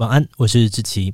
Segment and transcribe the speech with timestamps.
[0.00, 1.12] 晚安，我是志奇，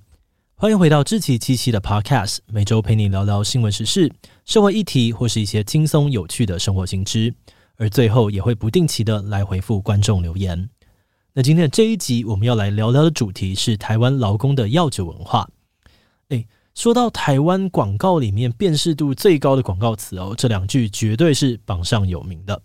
[0.54, 4.08] 欢迎回到志奇七七的 Podcast，每周陪你聊聊新闻时事、
[4.44, 7.34] 社会议题或是一些轻松有趣的生活新知，
[7.78, 10.70] 而最后也会不定期的来回复观众留言。
[11.32, 15.48] 那今天的这一集我们要来聊聊的主题是台湾劳工的药酒文化。
[16.29, 16.46] 诶，
[16.77, 22.62] 说到台湾广告里面辨识度最高的广告词哦，这两句绝对是榜上有名的。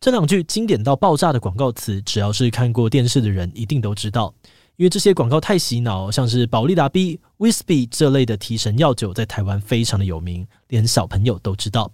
[0.00, 4.34] 这两句经典到爆炸的广告词，只要是看过电视的人一定都知道，
[4.76, 11.92] 因为这些广告太洗脑，像是宝利达 B、w i s p y 这类的提神药酒，在台湾非常的有名，连小朋友都知道。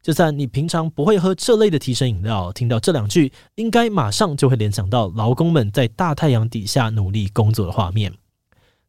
[0.00, 8.12] 就算你平常不会喝这类的提神饮料，听到这两句，应该马上就会联想到劳工们在大太阳底下努力工作的画面。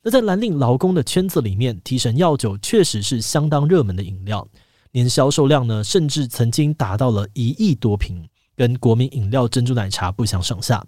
[0.03, 4.48] 那在蓝领劳工的圈子里面，提神药酒确实是相当热门的饮料。
[4.91, 10.84] 年销售量呢，甚至曾经达到了一亿多瓶，跟国民饮料珍珠奶茶不相上下。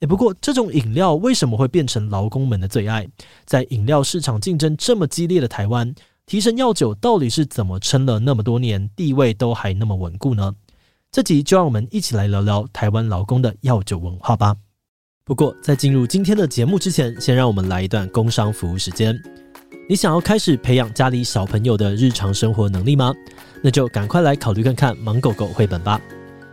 [0.00, 3.08] 诶，不过这种饮料为什么会变成劳工们的最爱？
[3.44, 5.94] 在饮料市场竞争这么激烈的台湾，
[6.26, 10.54] 提神药酒到底是怎么撑了那么多年，地位都还那么稳固呢？
[11.10, 14.56] 这集就让我们一起来聊聊台湾劳工的药酒文化吧。
[15.24, 19.18] 不过在进入今天的节目之前，先让我们来一段工商服务时间。
[19.88, 23.14] 你想要开始培养家里小朋友的日常生活能力吗？
[23.62, 26.00] 那就赶快来考虑看看《芒狗狗》绘本吧。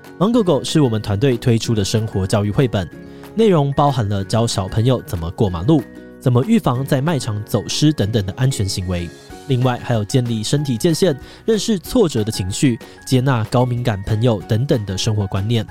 [0.19, 2.87] 《芒狗狗》是我们团队推出的生活教育绘本，
[3.33, 5.81] 内容包含了教小朋友怎么过马路、
[6.19, 9.09] 怎么预防在卖场走失等等的安全行为。
[9.47, 15.65] 另外，还有建立身体界限、认识挫折的情绪、接纳高敏感朋友等等的生活观念。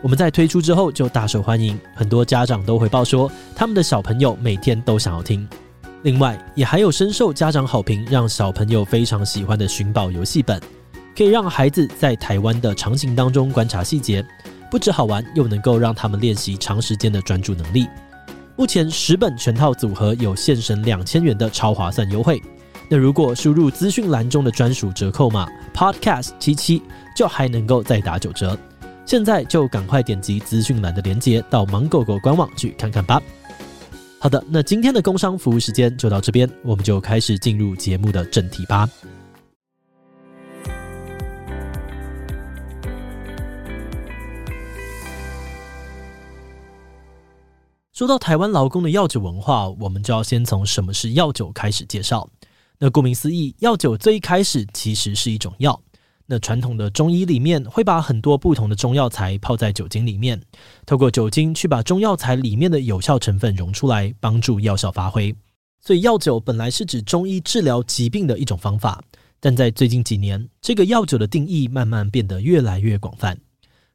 [0.00, 5.46] 我们在推出之后就大受欢迎，很多家长都回报说，他们的小朋友每天都想要听。
[6.02, 10.58] 另外，也还有深受家长好评，让小朋友非常喜欢的寻宝游戏本，
[11.14, 14.24] 可以让孩子在台湾的场景当中观察细节，
[14.70, 17.86] 不只好玩，又能够让他们练习长时间的专注能力。
[18.56, 22.40] 目前十本全套组合有现省两千元的超划算优惠，
[22.88, 26.82] 那如果输入资讯栏中的专属折扣码 Podcast 七七，
[27.14, 28.58] 就还能够再打九折。
[29.04, 33.20] 现在就赶快点击资讯栏的链接，到芒狗狗官网去看看吧。
[34.22, 38.86] 好的，那今天的工商服务时间就到这边，我们就开始进入节目的正题吧。
[47.94, 52.28] 说到台湾劳工的药酒文化，我们就要先从什么是药酒开始介绍。
[52.78, 55.80] 那顾名思义，药酒最一开始其实是一种药。
[56.32, 60.40] 那传统的中医里面会把很多不同的中药材泡在酒精里面，
[60.86, 65.34] 透过酒精去把中药材里面的有效成分溶出来，帮助药效发挥。
[65.80, 69.02] 所以药酒本来是指中医治疗疾病的一种方法，
[69.40, 73.36] 但在最近几年，这个药酒的定义慢慢变得越来越广泛。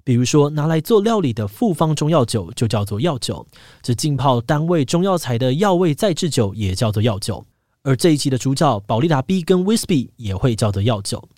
[0.04, 3.48] 比如说，拿来做料理的复方中药酒就叫做药酒，
[3.82, 7.46] 这浸泡单位中药材的药味再制酒也叫做药酒。
[7.84, 11.30] 而这一期的主角保力达 B 跟 Whispy 也会叫做药酒。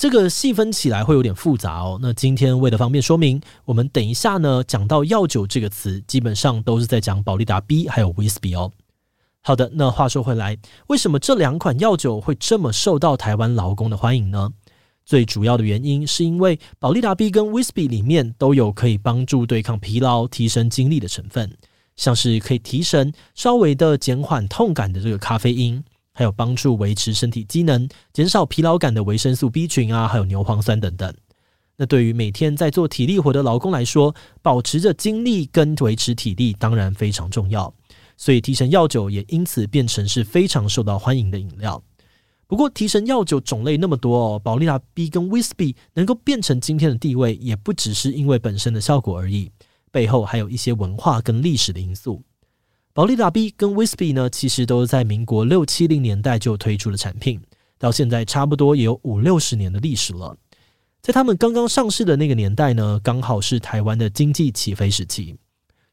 [0.00, 1.98] 这个细分起来会有点复杂哦。
[2.00, 8.72] 那今天为了方便说明，我们等一下呢讲到药酒这个词，基本上都是在讲保利达 B 还有威士比哦。
[9.42, 10.56] 好的，那话说回来，
[10.86, 14.48] 为什么这两款药酒会这么受到台湾劳工的欢迎呢？
[15.04, 21.54] 最主要的原因是因为保利达 B 跟威士比里面都有可以帮助对抗疲劳、提升精力的成分，
[21.96, 25.84] 像是可以提神、稍微的减缓痛感的这个咖啡因。
[26.12, 31.14] 还有帮助维持身体机能、减少疲劳感的维生素 B 群啊，还有牛磺酸等等。
[31.76, 37.72] 那对于每天在做体力活的劳工来说，保持着精力跟维持体力当然非常重要。
[38.16, 41.82] 所以提神药酒也因此变成是非常受到欢迎的饮料。
[42.46, 49.50] 不过提神药酒种类那么多哦，宝丽达 B 跟 w i s p y 能够变成今天的地位，也不只是因为本身的效果而已，
[49.90, 52.22] 背后还有一些文化跟历史的因素。
[52.92, 57.40] 保力达 B 跟 Wispy 呢，其实都是在民国六七零年代就推出的产品，
[57.78, 60.36] 到现在差不多也有五六十年的历史了。
[61.00, 65.36] 在他们刚刚上市的那个年代呢，刚好是台湾的经济起飞时期，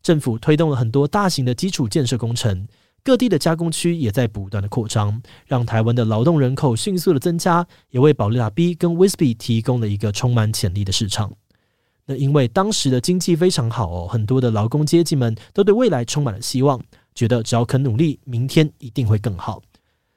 [0.02, 2.68] 政府推动了很多大型的基础建设工程，
[3.04, 11.32] 各地的加工区也在不断的扩张，让台湾的劳动人口迅速的增加，也为保力达 B 跟 Wispy 提供了一个充满潜力的市场。
[12.10, 16.82] 那因为当时的经济非常好哦，很多的劳工阶级们都对未来充满了希望，
[17.14, 19.62] 觉得只要肯努力，明天一定会更好。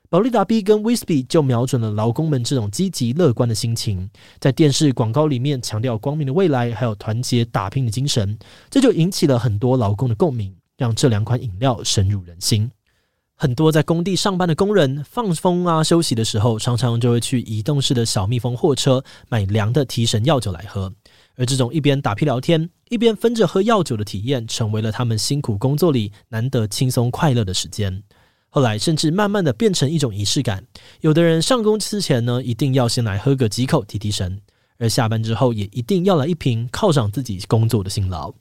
[0.08, 4.08] 保利达 B 跟威士比就瞄准了劳工们这种积极乐观的心情，
[4.38, 8.38] 在电视广告里面强调光明的未来，还有团结打拼的精神，
[8.69, 12.70] 这就引起了很多劳工的共鸣，让这两款饮料深入人心。
[13.36, 20.93] 很多在工地上班的工人放风啊休息的时候，常常就会去移动式的小蜜蜂货车买凉的提神药酒来喝。
[21.40, 28.02] 而这种一边打屁聊天，一边分着喝药酒的体验，成为了他们辛苦工作里难得轻松快乐的时间。
[28.50, 30.62] 后来，甚至慢慢的变成一种仪式感。
[31.00, 34.37] 有的人上工之前呢，一定要先来喝个几口提提神；
[34.76, 38.34] 而下班之后，也一定要来一瓶犒赏自己工作的辛劳。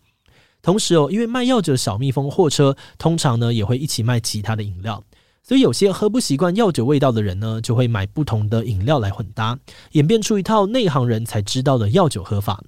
[0.62, 5.02] 同时哦，因为卖药酒的小蜜蜂货车通常呢也会一起卖其他的饮料，
[5.42, 9.58] 所以有些喝不习惯药酒味道的人呢，就会买不同的饮料来混搭，
[9.94, 12.62] 演变出一套内行人才知道的药酒喝法。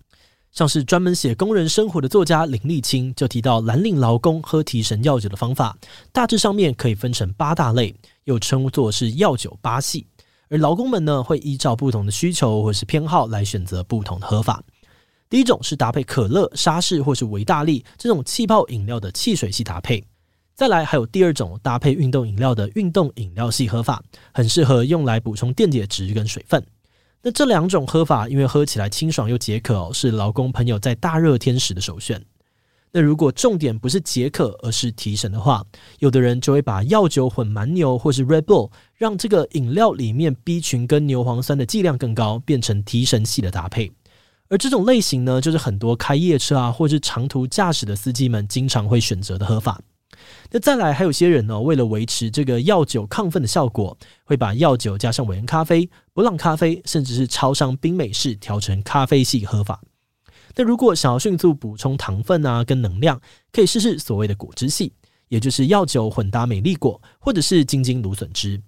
[0.51, 5.77] 像是专门写工人生活的作家林立青就提到，蓝领劳工喝提神药酒的方法，
[6.11, 7.95] 大致上面可以分成八大类，
[8.25, 10.05] 又称作是药酒八系。
[10.49, 14.61] 而劳工们呢，会依照不同的需求或是偏好来选择不同的喝法。
[15.29, 20.03] 第一种是搭配可乐、沙士或是维大利这种气泡饮料的汽水系搭配。
[20.53, 24.03] 再来还有第二种搭配运动饮料的运动饮料系喝法，
[24.33, 26.61] 很适合用来补充电解质跟水分。
[27.23, 32.23] 那这两种喝法，因为喝起来清爽又解渴哦，是劳工朋友在大热天时的首选。
[32.91, 35.63] 那如果重点不是解渴，而是提神的话，
[35.99, 43.91] 有的人就会把药酒混蛮牛或是 Red Bull，让这个饮料里面 B 群跟牛磺酸的剂量更高，变成提神系的搭配。
[44.49, 49.79] 而这种类型呢，就是很多开夜车啊，或是长途驾驶的司机们经常会选择的喝法。
[50.51, 59.81] 那再来，还有些人呢，为了维持这个药酒亢奋的效果，会把药酒加上维恩咖啡、伯朗咖啡，甚至是超商冰美式调成咖啡系喝法。
[60.55, 63.19] 那如果想要迅速补充糖分啊跟能量，
[63.51, 64.91] 可以试试所谓的果汁系，
[65.29, 68.61] 也就是药酒混搭美丽果或者是金晶芦笋汁。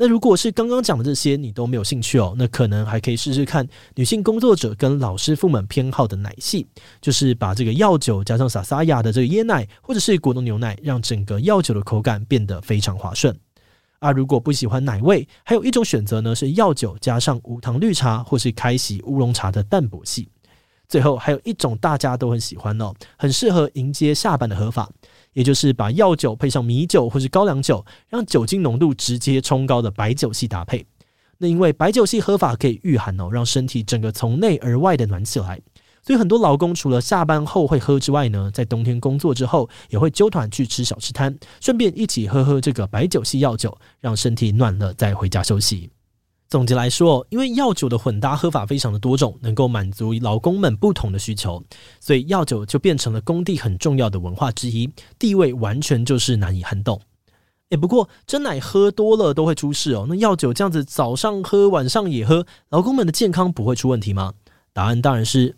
[0.00, 3.66] 那如果是刚刚讲的这些你都没有兴趣哦，那可能还可以试试看
[3.96, 6.64] 女性工作者跟老师傅们偏好的奶系，
[7.00, 13.36] 就是把这个药酒加上萨萨亚的这个椰奶或者是果冻牛奶，让整个药酒的口感变得非常滑顺。
[13.98, 20.28] 而如果不喜欢奶味，还有一种选择呢，是药酒加上无糖绿茶或是开喜乌龙茶的淡泊系。
[20.88, 24.88] 最后还有一种大家都很喜欢哦，很适合迎接下班的喝法。
[25.32, 30.86] 也就是把药酒配上米酒或是高粱酒，让酒精浓度直接冲高的白酒系搭配。
[31.38, 35.60] 那因为白酒系喝法可以御寒哦，让身体整个从内而外的暖起来。
[36.02, 45.90] 所以很多劳工除了下班后会喝之外呢，在冬天工作之后也会揪团去吃小吃摊，顺便一起喝喝这个白酒系药酒，让身体暖了再回家休息。
[46.48, 51.62] 总结来说，因为药酒的混搭喝法非常的多种，能够满足劳工们不同的需求，
[52.00, 56.98] 所以药酒就变成了工地很重要的文化之一，地位完全就是难以撼动。
[57.68, 64.32] 诶，不过真奶喝多了都会出事哦，那药酒这样子早上喝晚上也喝，劳工们的健康不会出问题吗？
[64.72, 65.54] 答案当然是。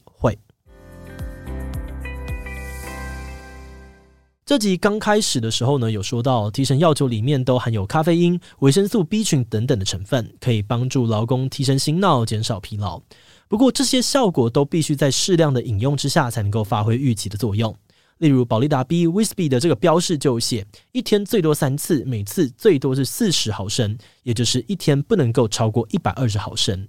[4.51, 13.01] 这集刚开始的时候呢，有说到提神药酒里面都含有咖啡因、维生素 B 群等等的成分，可以帮助劳工提神醒脑、减少疲劳。
[13.47, 17.73] 不过这些效果都必须在适量的饮用之下才能够发挥预期的作用。
[18.19, 26.89] 例如保利达 B、Wisby 的这个标示就写一天最多三次，每次最多是四十毫升，也就是一天不能够超过一百二十毫升。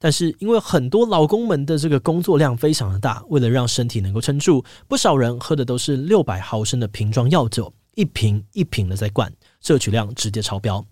[0.00, 10.84] 但是，因为很多劳工们的这个工作量非常的大，为了让身体能够撑住，不少人喝的都是六百毫升的瓶装药酒，一瓶一瓶的在灌，摄取量直接超标。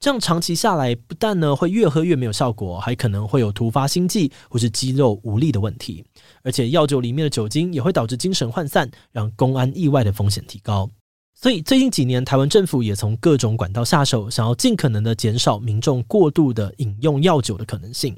[0.00, 6.04] 这样长期下来，不但呢会越喝越没有效果，还可能会有突发心悸或是肌肉无力的问题。
[6.42, 10.90] 而且，药酒里面的酒精也会导致精神涣散，让公安意外的风险提高。
[11.34, 18.14] 所以，最近几年，台湾政府也从各种管道下手，想要尽可能的减少民众过度的饮用药酒的可能性。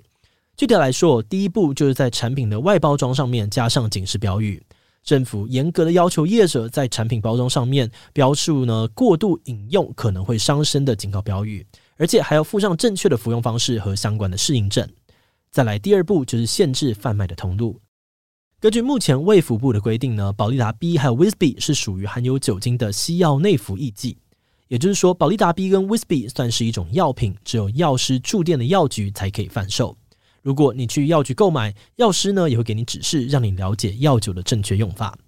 [0.57, 4.63] 具体来说，第一步就是在产品的外包装上面加上警示标语。
[5.03, 11.65] 政府严格的要求业者在产品包装上面标注呢，过度饮用可能会伤身的警告标语，
[11.99, 14.89] 而且还要附上正确的服用方式和相关的适应症。
[15.51, 17.79] 再来，第二步就是限制贩卖的通路。
[18.59, 24.17] 根据目前卫福部的规定呢，保力达 B 还有 Wisby 是属于含有酒精的西药内服液剂，
[24.69, 29.95] 也就是说，保力达 B 跟 Wisby 算是一种药品，只有药师驻店的药局才可以贩售。
[30.47, 35.19] 如果你去药局购买，药师呢也会给你指示，让你了解药酒的正确用法。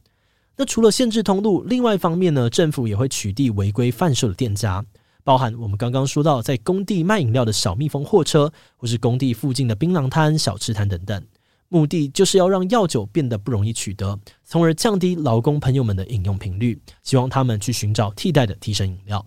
[0.57, 4.85] 那除了限制通路，另外一方面呢，政府也会取缔违规贩售的店家，
[5.25, 11.21] 包含我们刚刚说到在工地卖饮料的小蜜蜂货车，或是工地附近的槟榔摊、小吃摊等等。
[11.69, 19.27] 目的就是要让药酒变得不容易取得，从而降低劳工朋友们的饮用频率，希望他们去寻找替代的提神饮料。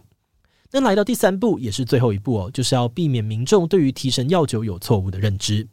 [0.73, 5.67] 那来到第三步，也是最后一步哦，就是要避免民众对于提神药酒有错误的认知。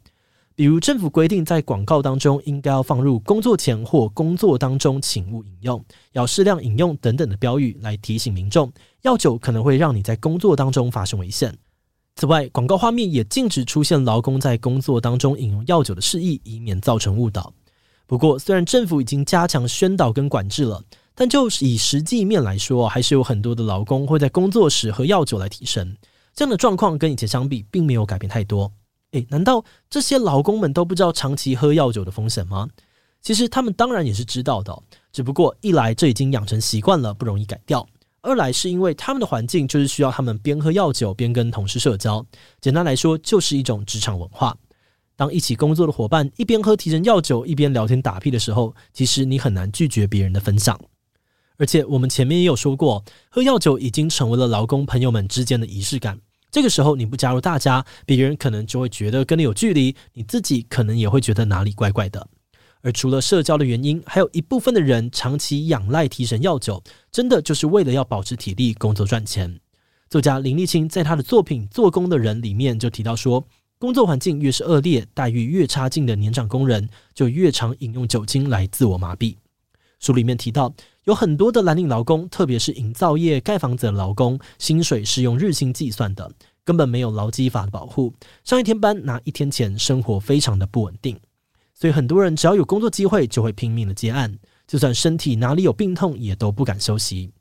[0.59, 8.69] 比如政府规定，在广告当中应该要放入“工作前或工作当中，请勿饮用”，要适量饮用等等的标语来提醒民众，
[9.03, 11.57] 药酒可能会让你在工作当中发生危险。
[12.17, 17.53] 此外，广告画面也禁止出现劳工在工作当中饮用药酒的示意，以免造成误导。
[18.05, 20.83] 不过，虽然政府已经加强宣导跟管制了，
[21.15, 25.95] 但就以实际面来说，还是有很多的劳工会在工作时喝药酒来提神。
[26.35, 28.69] 这样的状况跟以前相比，并没有改变太多。
[29.11, 32.67] 诶，难道这些劳工们都不知道长期喝药酒的风险吗？
[33.21, 37.85] 其实他们当然也是知道的，只不过一来这已经养成习惯了，不容易改掉；
[38.21, 42.25] 二来是因为他们的环境就是需要他们边喝药酒边跟同事社交。
[42.61, 44.55] 简单来说，就是一种职场文化。
[45.15, 50.79] 当一起工作的伙伴一边喝提神药酒，一边聊天打屁的时候，其实你很难拒绝别人的分享。
[51.57, 56.17] 而且我们前面也有说过，喝药酒已经成为了劳工朋友们之间的仪式感。
[56.51, 62.27] 这个时候你不加入大家，别人可能就会觉得跟你有距离，你自己可能也会觉得哪里怪怪的。
[62.81, 69.59] 而除了社交的原因，还有一部分的人长期仰赖提神药酒，真的就是为了要保持体力、工作赚钱。
[70.09, 73.45] 作家林立青在他的作品《做工的人》里面就提到说。
[73.81, 79.37] 工作环境越是恶劣，待遇越差劲的年长工人，就越常饮用酒精来自我麻痹。
[79.99, 86.31] 书里面提到，有很多的蓝领劳工，特别是营造业盖房子的劳工，薪水是用日薪计算的，
[86.63, 88.13] 根本没有劳基法的保护，
[88.43, 91.19] 上一天班拿一天钱，生活非常的不稳定。
[91.73, 94.37] 所以很多人只要有工作机会，就会拼命的接案，
[94.67, 97.31] 就算身体哪里有病痛，也都不敢休息。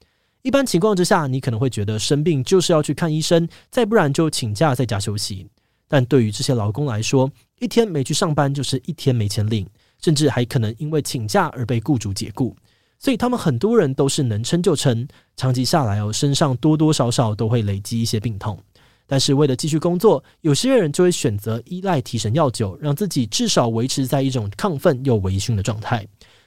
[0.42, 5.46] 一般情况之下，你可能会觉得生病就是要去看医生，再不然就请假在家休息。
[5.88, 9.66] 但对于这些劳工来说，一天没去上班就是一天没钱领，
[10.02, 12.56] 甚至还可能因为请假而被雇主解雇。
[12.98, 18.58] 所以他们很多人都是能撑就撑，长期下来哦，身上多多少少都会累积一些病痛。
[19.06, 26.06] 但是为了继续工作，有些人就会选择依赖提神药酒，让自己至少维持在一种亢奋又微醺的状态，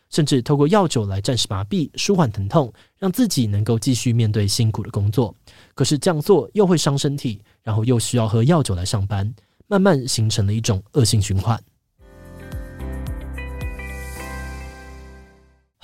[0.10, 5.34] 甚至透过药酒来暂时麻痹、舒缓疼痛，让自己能够继续面对辛苦的工作。
[5.74, 7.42] 可是这样做又会伤身体。
[7.64, 9.32] 然后又需要喝药酒来上班，
[9.68, 11.64] 慢慢形成了一种恶性循环。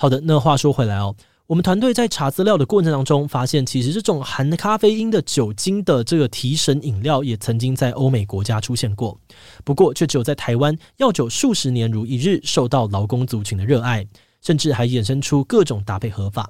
[0.00, 1.12] 好的，那话说回来哦，
[1.48, 9.18] 我们团队在查资料的过程当中，发现其实这种含咖啡因的酒精的这个提神饮料，也曾经在欧美国家出现过，
[9.64, 14.06] 不过却只有在台湾，药酒数十年如一日，受到劳工族群的热爱，
[14.40, 16.48] 甚至还衍生出各种搭配合法。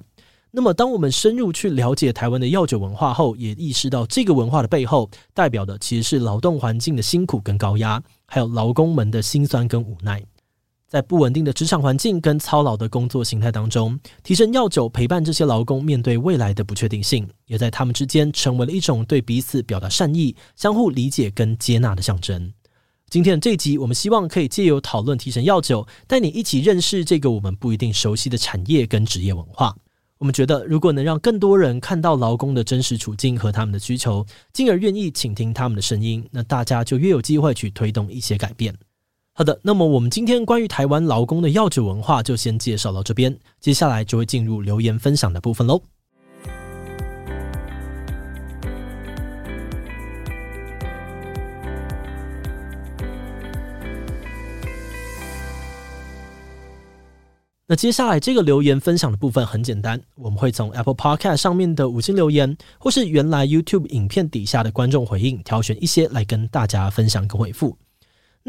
[0.51, 10.23] 那么，当我们深入去了解台湾的药酒文化后，也意识到这个文化的背后代表的其实是劳动环境的辛苦跟高压，还有劳工们的辛酸跟无奈。
[10.89, 22.51] 在不稳定的职场环境跟操劳的工作形态当中，提神药酒陪伴这些劳工面对未来的不确定性，也在他们之间成为了一种对彼此表达善意、相互理解跟接纳的象征。
[23.07, 29.75] 今天的这一集，我们希望可以借由讨论提神药酒，带你一起认识这个我们不一定熟悉的产业跟职业文化。
[30.17, 38.75] 我们觉得，如果能让更多人看到劳工的真实处境和他们的需求，进而愿意倾听他们的声音，那大家就越有机会去推动一些改变。
[39.39, 45.81] 好的，那么我们今天关于台湾劳工的药酒文化就先介绍到这边，接下来就会进入留言分享的部分喽。
[57.65, 67.77] 那接下来这个留言分享的部分很简单，我们会从 Apple Podcast 上面的五星留言，或是原来 YouTube 影片底下的观众回应，挑选一些来跟大家分享跟回复。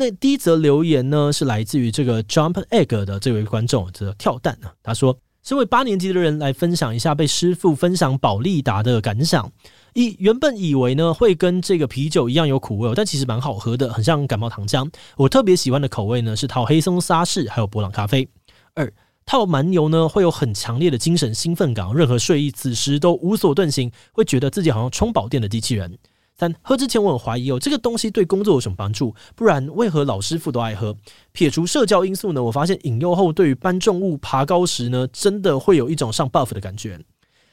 [0.01, 9.53] 那第一则留言呢，是来自于这个 Jump Egg 的这位观众，这跳蛋啊，他说：身为八年级的人来分享一下被师傅分享保利达的感想。
[9.93, 14.91] 一原本以为呢会跟这个啤酒一样有苦味，但其实蛮好喝的，很像感冒糖浆。
[15.19, 18.27] 我特别喜欢的口味呢是套黑松沙士还有伯朗咖啡。
[18.73, 18.91] 二
[19.27, 25.99] 套蛮牛呢，会有很强烈的精神兴奋感，任何睡意此时都无所遁形，会觉得自己好像充饱电的机器人。
[26.41, 29.15] 三喝之前我很怀疑哦，这个东西对工作有什么帮助？
[29.37, 30.97] 不然为何老师傅都爱喝？
[31.33, 36.99] 撇除社交因素呢，我发现饮用后对于搬重物、爬高时呢，真的会有一种上 buff 的感觉。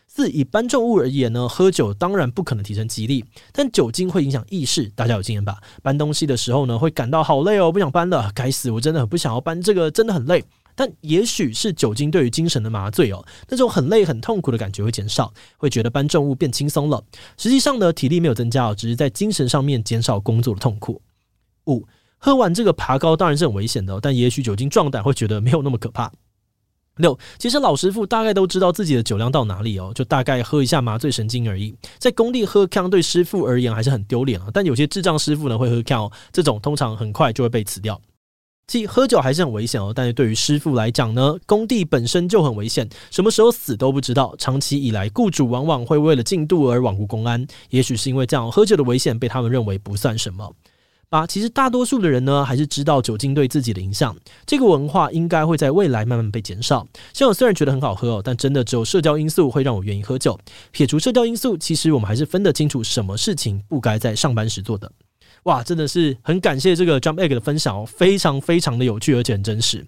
[0.08, 5.58] 四以搬重物而言呢，喝酒当然不可能提升肌力，但酒精会影响意识，大家有经验吧？
[5.84, 10.42] 搬东西的时候呢，会感到好累哦，不想搬了，该死，我真的很不想要搬这个，真的很累。
[10.78, 17.04] 但也许是酒精对于精神的麻醉哦，那种很累很痛苦的感觉会减少，会觉得搬重物变轻松了。
[17.36, 21.02] 实际上呢，体力没有增加哦，只是在精神上面减少工作的痛苦。
[21.66, 21.88] 五，
[22.20, 26.12] 喝完这个爬高当然是很危险的，但也许酒精壮胆会觉得没有那么可怕。
[26.98, 31.76] 六，其实老师傅大概都知道自己的酒量到哪里哦，就大概喝一下麻醉神经而已。
[31.98, 38.00] 在工地喝康对师傅而言还是很丢脸啊，但有些智障师傅呢会喝康哦，这种通常很快就会被辞掉。
[38.68, 44.36] 其实喝酒还是很危险哦，但是对于师傅来讲呢，工地本身就很危险，什么时候死都不知道。
[44.38, 50.54] 长期以来，雇主往往会为了进度而罔顾公安，也许是因为这样，喝酒的危险被他们认为不算什么。
[51.08, 54.14] 八，其实大多数的人呢，还是知道酒精对自己的影响。
[54.46, 56.86] 这个文化应该会在未来慢慢被减少。
[57.14, 60.38] 像我虽然觉得很好喝哦，但真的只有社交因素会让我愿意喝酒。
[60.72, 64.92] 撇除社交因素，其实我们还是分得清楚什么事情不该在上班时做的。
[65.48, 69.88] 哇，真的是很感谢这个 Jump Egg 的分享哦，非常非常的有趣，而且很真实。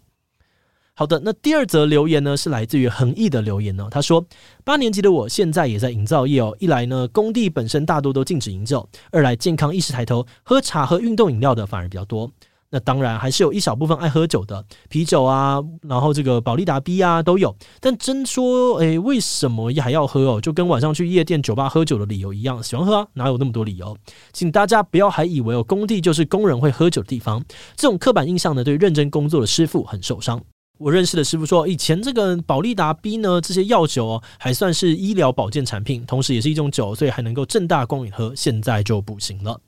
[0.93, 3.89] 好的，那第二则留言呢，是来自于恒毅的留言呢。
[3.91, 4.25] 他说，
[4.63, 6.55] 八年级的我现在也在营造业哦。
[6.59, 8.79] 一来呢，工地本身大多都禁止饮酒；
[9.11, 12.31] 二来健康意识抬头，喝茶和运动饮料的反而比较多。
[12.71, 17.55] 那当然还是有一小部分爱喝酒的，啤酒啊，然后这个保利达 B 啊都有。
[17.79, 20.39] 但真说，诶，为什么还要喝哦？
[20.39, 23.97] 就跟晚上去夜店、酒吧喝酒的理由一样，喜欢喝啊，哪有那么多理由？
[24.33, 27.43] 请大家不要还以为哦，工地就是工人会喝酒的地方。
[27.75, 30.39] 这种刻板印象呢，对认真工作的师傅很受伤。
[30.77, 38.31] 我认识的师傅说，以前这个保利达 B 呢，这些药酒哦，还算是医疗保健产品，同时也是一种酒，所以还能够正大光明喝。
[38.35, 39.59] 现在就不行了。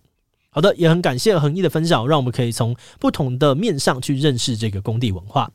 [0.54, 5.50] 好的，也很感谢恒毅的分享，让我们可以从不同的面上去认识这个工地文化。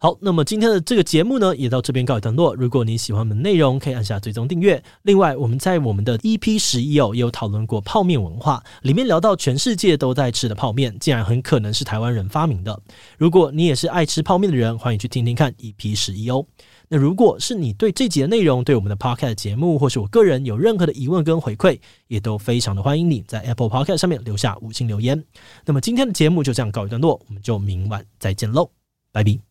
[0.00, 2.54] 好，那么今天的这个节目呢，也到这边告一段落。
[2.54, 4.82] 如果你喜欢我们的内容，可以按下追踪订阅。
[5.02, 12.80] 另外，我们在我们的 EP 十一哦，也有讨论过泡面文化，里面聊到全世界都在吃的泡面，竟然很可能是台湾人发明的。
[13.18, 16.46] 如果你也是爱吃泡面的人，欢迎去听听看 EP 十一哦。
[16.88, 25.22] 那如果是你对这集的内容，对我们的 Podcast 节目，或是我个人有任何的疑问跟回馈，也都非常的欢迎你在 Apple Podcast 上面留下五星留言。
[25.64, 28.70] 那么今天的节目就这样告一段落，我们就明晚再见喽，
[29.12, 29.47] 拜拜。